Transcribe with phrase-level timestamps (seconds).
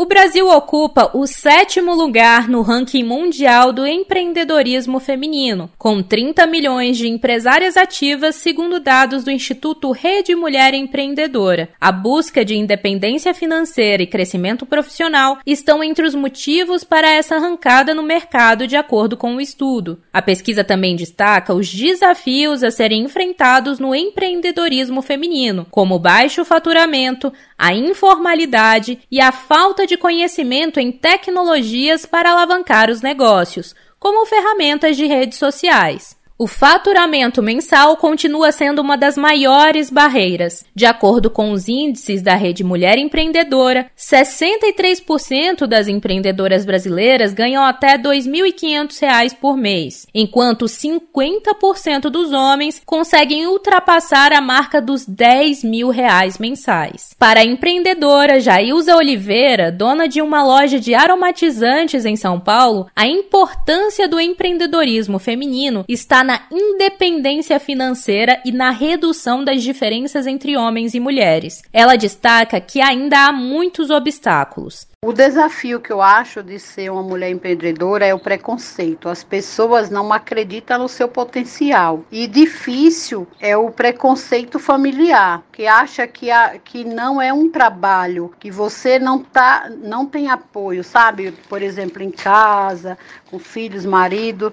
[0.00, 6.96] O Brasil ocupa o sétimo lugar no ranking mundial do empreendedorismo feminino, com 30 milhões
[6.96, 11.68] de empresárias ativas, segundo dados do Instituto Rede Mulher Empreendedora.
[11.78, 17.94] A busca de independência financeira e crescimento profissional estão entre os motivos para essa arrancada
[17.94, 20.00] no mercado, de acordo com o estudo.
[20.10, 27.30] A pesquisa também destaca os desafios a serem enfrentados no empreendedorismo feminino, como baixo faturamento,
[27.58, 34.96] a informalidade e a falta de conhecimento em tecnologias para alavancar os negócios, como ferramentas
[34.96, 36.16] de redes sociais.
[36.42, 40.64] O faturamento mensal continua sendo uma das maiores barreiras.
[40.74, 47.90] De acordo com os índices da Rede Mulher Empreendedora, 63% das empreendedoras brasileiras ganham até
[47.90, 55.90] R$ 2.500 por mês, enquanto 50% dos homens conseguem ultrapassar a marca dos 10 mil
[55.90, 57.14] reais mensais.
[57.18, 63.06] Para a empreendedora Jailza Oliveira, dona de uma loja de aromatizantes em São Paulo, a
[63.06, 70.94] importância do empreendedorismo feminino está na independência financeira e na redução das diferenças entre homens
[70.94, 71.62] e mulheres.
[71.72, 74.89] Ela destaca que ainda há muitos obstáculos.
[75.02, 79.08] O desafio que eu acho de ser uma mulher empreendedora é o preconceito.
[79.08, 82.04] As pessoas não acreditam no seu potencial.
[82.12, 88.34] E difícil é o preconceito familiar, que acha que, a, que não é um trabalho,
[88.38, 91.32] que você não, tá, não tem apoio, sabe?
[91.48, 92.98] Por exemplo, em casa,
[93.30, 94.52] com filhos, marido.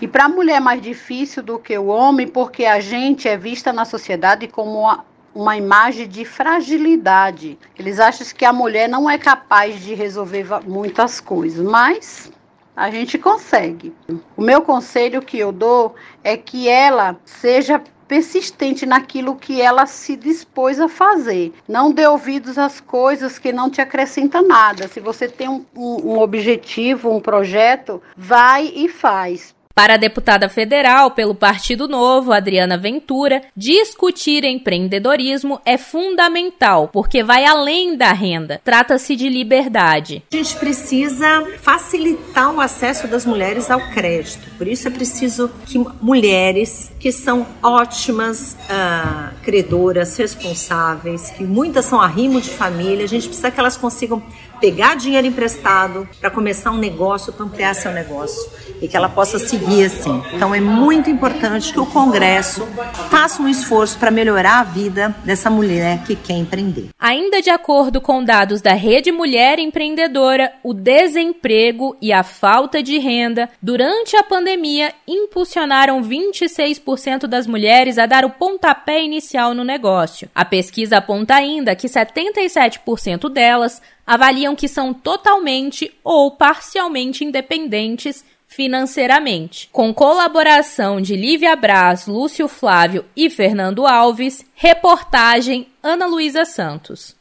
[0.00, 3.36] E para a mulher é mais difícil do que o homem, porque a gente é
[3.36, 5.04] vista na sociedade como uma,
[5.38, 7.56] uma imagem de fragilidade.
[7.78, 12.32] Eles acham que a mulher não é capaz de resolver muitas coisas, mas
[12.74, 13.94] a gente consegue.
[14.36, 15.94] O meu conselho que eu dou
[16.24, 21.52] é que ela seja persistente naquilo que ela se dispôs a fazer.
[21.68, 24.88] Não dê ouvidos às coisas que não te acrescentam nada.
[24.88, 29.54] Se você tem um, um, um objetivo, um projeto, vai e faz.
[29.78, 37.44] Para a deputada federal pelo Partido Novo, Adriana Ventura, discutir empreendedorismo é fundamental, porque vai
[37.44, 38.60] além da renda.
[38.64, 40.24] Trata-se de liberdade.
[40.32, 44.50] A gente precisa facilitar o acesso das mulheres ao crédito.
[44.58, 52.00] Por isso é preciso que mulheres que são ótimas uh, credoras, responsáveis, que muitas são
[52.00, 54.20] arrimo de família, a gente precisa que elas consigam
[54.60, 58.50] pegar dinheiro emprestado para começar um negócio, para ampliar seu negócio
[58.80, 60.22] e que ela possa seguir assim.
[60.32, 62.66] Então é muito importante que o Congresso
[63.10, 66.88] faça um esforço para melhorar a vida dessa mulher que quer empreender.
[66.98, 72.98] Ainda de acordo com dados da Rede Mulher Empreendedora, o desemprego e a falta de
[72.98, 80.28] renda durante a pandemia impulsionaram 26% das mulheres a dar o pontapé inicial no negócio.
[80.34, 89.68] A pesquisa aponta ainda que 77% delas avaliam que são totalmente ou parcialmente independentes financeiramente.
[89.70, 97.17] Com colaboração de Lívia Braz, Lúcio Flávio e Fernando Alves, reportagem Ana Luísa Santos.